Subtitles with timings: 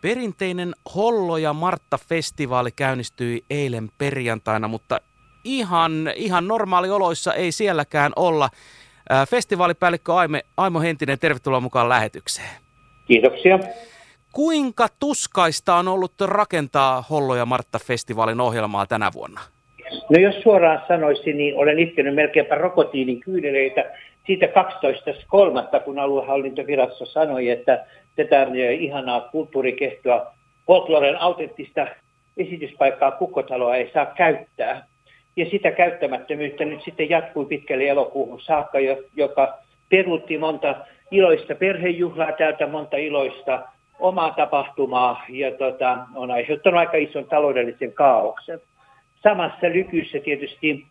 [0.00, 5.00] Perinteinen Hollo ja Martta-festivaali käynnistyi eilen perjantaina, mutta
[5.44, 8.48] ihan, ihan normaalioloissa ei sielläkään olla.
[9.28, 12.50] Festivaalipäällikkö Aime, Aimo Hentinen, tervetuloa mukaan lähetykseen.
[13.06, 13.58] Kiitoksia.
[14.32, 19.40] Kuinka tuskaista on ollut rakentaa Hollo ja Martta-festivaalin ohjelmaa tänä vuonna?
[20.10, 23.84] No jos suoraan sanoisin, niin olen itkenyt melkeinpä rokotiinin kyyneleitä
[24.26, 25.80] siitä 12.3.
[25.84, 27.86] kun aluehallintovirasto sanoi, että
[28.16, 28.46] tätä
[28.78, 30.34] ihanaa kulttuurikehtoa,
[30.66, 31.86] folkloren autenttista
[32.36, 34.86] esityspaikkaa Kukkotaloa ei saa käyttää.
[35.36, 38.78] Ja sitä käyttämättömyyttä nyt sitten jatkui pitkälle elokuuhun saakka,
[39.16, 40.74] joka peruutti monta
[41.10, 43.62] iloista perhejuhlaa täältä, monta iloista
[43.98, 48.60] omaa tapahtumaa ja tota, on aiheuttanut aika ison taloudellisen kaauksen.
[49.22, 50.86] Samassa lykyssä tietysti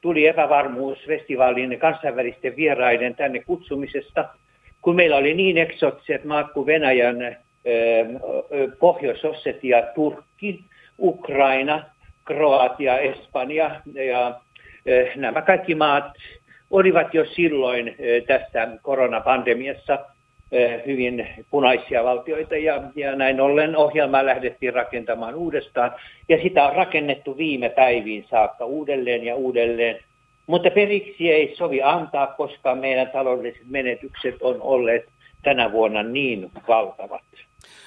[0.00, 4.28] tuli epävarmuus festivaalin kansainvälisten vieraiden tänne kutsumisesta,
[4.82, 7.36] kun meillä oli niin eksotiset maat kuin Venäjän,
[8.78, 10.64] Pohjois-Ossetia, Turkki,
[10.98, 11.82] Ukraina,
[12.24, 14.40] Kroatia, Espanja ja
[15.16, 16.12] nämä kaikki maat
[16.70, 19.98] olivat jo silloin tässä koronapandemiassa
[20.86, 25.92] hyvin punaisia valtioita ja, ja näin ollen ohjelmaa lähdettiin rakentamaan uudestaan
[26.28, 29.98] ja sitä on rakennettu viime päiviin saakka uudelleen ja uudelleen.
[30.46, 35.04] Mutta periksi ei sovi antaa, koska meidän taloudelliset menetykset on olleet
[35.42, 37.22] tänä vuonna niin valtavat.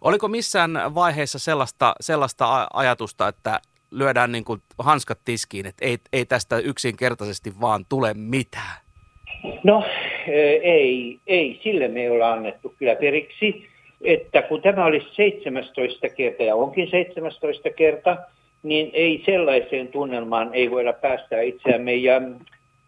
[0.00, 6.26] Oliko missään vaiheessa sellaista, sellaista ajatusta, että lyödään niin kuin hanskat tiskiin, että ei, ei
[6.26, 8.76] tästä yksinkertaisesti vaan tule mitään?
[9.64, 9.84] No
[10.62, 13.68] ei, ei, sille me ei olla annettu kyllä periksi,
[14.04, 18.16] että kun tämä oli 17 kerta ja onkin 17 kerta,
[18.62, 21.94] niin ei sellaiseen tunnelmaan ei voida päästä itseämme.
[21.94, 22.22] Ja,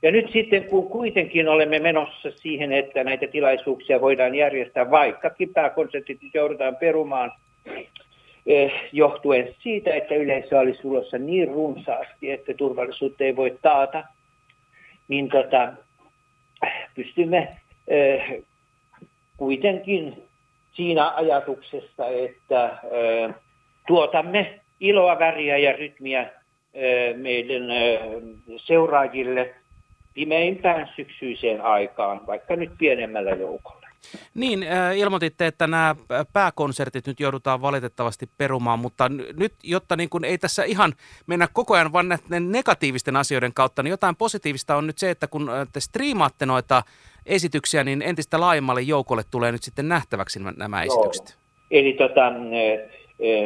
[0.03, 6.19] ja nyt sitten kun kuitenkin olemme menossa siihen, että näitä tilaisuuksia voidaan järjestää, vaikkakin pääkonsertit
[6.34, 7.33] joudutaan perumaan,
[8.47, 14.05] eh, johtuen siitä, että yleisö oli sulossa niin runsaasti, että turvallisuutta ei voi taata,
[15.08, 15.73] niin tota,
[16.98, 17.57] pystymme
[17.89, 18.42] eh,
[19.36, 20.23] kuitenkin
[20.73, 23.35] siinä ajatuksessa, että eh,
[23.86, 26.31] tuotamme iloa, väriä ja rytmiä
[26.75, 27.63] eh, meidän
[28.57, 29.55] seuraajille
[30.14, 33.88] pimeimpään syksyiseen aikaan, vaikka nyt pienemmällä joukolla.
[34.35, 34.67] Niin,
[34.97, 35.97] ilmoititte, että nämä
[36.33, 40.92] pääkonsertit nyt joudutaan valitettavasti perumaan, mutta nyt, jotta niin kuin ei tässä ihan
[41.27, 45.27] mennä koko ajan vaan näiden negatiivisten asioiden kautta, niin jotain positiivista on nyt se, että
[45.27, 46.83] kun te striimaatte noita
[47.27, 51.29] esityksiä, niin entistä laajemmalle joukolle tulee nyt sitten nähtäväksi nämä esitykset.
[51.29, 51.39] Joo.
[51.70, 52.33] Eli tota,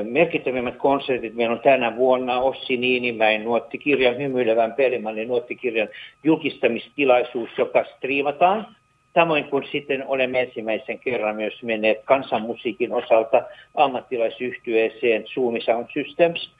[0.03, 5.89] merkittävimmät konsertit meillä on tänä vuonna Ossi Niinimäen nuottikirjan, hymyilevän Pelimallin nuottikirjan
[6.25, 8.77] julkistamistilaisuus, joka striimataan
[9.15, 13.43] Samoin kuin sitten olemme ensimmäisen kerran myös menneet kansanmusiikin osalta
[13.75, 16.55] ammattilaisyhtyeeseen Zoom Sound Systems,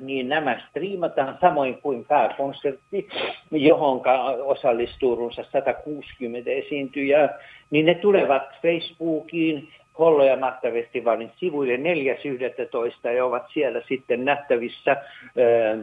[0.00, 3.08] niin nämä striimataan samoin kuin pääkonsertti,
[3.50, 4.02] johon
[4.44, 7.38] osallistuu runsa 160 esiintyjää,
[7.70, 9.68] niin ne tulevat Facebookiin,
[9.98, 13.10] Hollo- ja Matta-festivaalin sivuille 4.11.
[13.10, 14.96] ja ovat siellä sitten nähtävissä.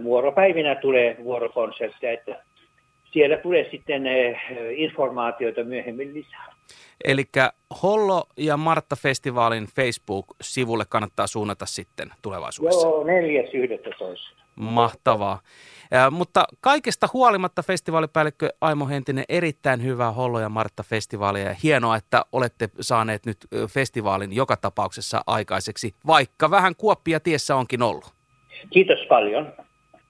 [0.04, 2.36] Vuoropäivinä tulee vuorokonsertteja, että
[3.14, 4.38] siellä tulee sitten eh,
[4.76, 6.54] informaatioita myöhemmin lisää.
[7.04, 7.24] Eli
[7.84, 12.88] Hollo ja Martta-festivaalin Facebook-sivulle kannattaa suunnata sitten tulevaisuudessa.
[12.88, 14.44] Joo, 4.11.
[14.56, 15.40] Mahtavaa.
[15.92, 22.26] Ja, mutta kaikesta huolimatta festivaalipäällikkö Aimo Hentinen, erittäin hyvää Hollo ja Martta-festivaalia ja hienoa, että
[22.32, 23.38] olette saaneet nyt
[23.70, 28.14] festivaalin joka tapauksessa aikaiseksi, vaikka vähän kuoppia tiessä onkin ollut.
[28.70, 29.54] Kiitos paljon.